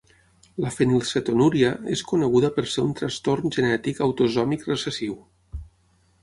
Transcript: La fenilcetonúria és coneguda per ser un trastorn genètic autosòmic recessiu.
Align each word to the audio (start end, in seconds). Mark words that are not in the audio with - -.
La 0.63 0.69
fenilcetonúria 0.75 1.69
és 1.95 2.03
coneguda 2.11 2.51
per 2.55 2.65
ser 2.77 2.85
un 2.87 2.95
trastorn 3.01 3.53
genètic 3.59 4.01
autosòmic 4.07 4.67
recessiu. 4.73 5.21